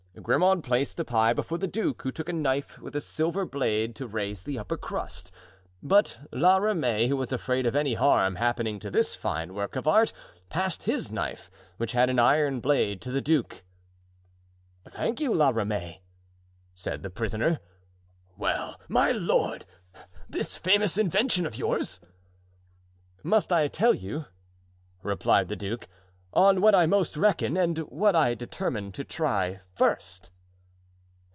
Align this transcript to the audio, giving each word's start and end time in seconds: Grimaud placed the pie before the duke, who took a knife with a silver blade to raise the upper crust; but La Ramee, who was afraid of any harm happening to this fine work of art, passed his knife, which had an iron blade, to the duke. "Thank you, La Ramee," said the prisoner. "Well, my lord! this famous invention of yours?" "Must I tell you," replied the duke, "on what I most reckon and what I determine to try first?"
Grimaud 0.21 0.61
placed 0.61 0.97
the 0.97 1.05
pie 1.05 1.31
before 1.33 1.57
the 1.57 1.67
duke, 1.69 2.01
who 2.01 2.11
took 2.11 2.27
a 2.29 2.33
knife 2.33 2.77
with 2.79 2.95
a 2.95 3.01
silver 3.01 3.43
blade 3.45 3.95
to 3.95 4.05
raise 4.05 4.43
the 4.43 4.59
upper 4.59 4.77
crust; 4.77 5.31
but 5.81 6.19
La 6.31 6.57
Ramee, 6.57 7.07
who 7.07 7.15
was 7.17 7.31
afraid 7.31 7.65
of 7.65 7.75
any 7.77 7.93
harm 7.95 8.35
happening 8.35 8.77
to 8.79 8.91
this 8.91 9.15
fine 9.15 9.53
work 9.55 9.75
of 9.77 9.87
art, 9.87 10.11
passed 10.49 10.83
his 10.83 11.11
knife, 11.13 11.49
which 11.77 11.93
had 11.93 12.07
an 12.09 12.19
iron 12.19 12.59
blade, 12.59 13.01
to 13.01 13.09
the 13.09 13.21
duke. 13.21 13.63
"Thank 14.87 15.21
you, 15.21 15.33
La 15.33 15.49
Ramee," 15.49 16.03
said 16.75 17.03
the 17.03 17.09
prisoner. 17.09 17.59
"Well, 18.37 18.79
my 18.89 19.11
lord! 19.11 19.65
this 20.29 20.55
famous 20.57 20.97
invention 20.99 21.45
of 21.45 21.55
yours?" 21.57 21.99
"Must 23.23 23.51
I 23.51 23.69
tell 23.69 23.95
you," 23.95 24.25
replied 25.01 25.47
the 25.47 25.55
duke, 25.55 25.87
"on 26.33 26.61
what 26.61 26.73
I 26.73 26.85
most 26.85 27.17
reckon 27.17 27.57
and 27.57 27.77
what 27.79 28.15
I 28.15 28.35
determine 28.35 28.93
to 28.93 29.03
try 29.03 29.59
first?" 29.75 30.31